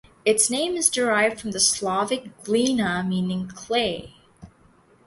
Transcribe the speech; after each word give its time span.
Its 0.25 0.49
name 0.49 0.75
is 0.75 0.89
derived 0.89 1.39
from 1.39 1.51
Slavic 1.51 2.41
"Glina", 2.43 3.05
meaning 3.07 3.47
"clay". 3.47 4.15